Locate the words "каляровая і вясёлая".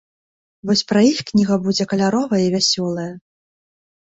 1.93-3.05